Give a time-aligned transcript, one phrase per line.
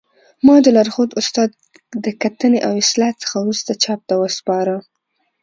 [0.45, 1.49] ما د لارښود استاد
[2.03, 4.75] د کتنې او اصلاح څخه وروسته چاپ ته وسپاره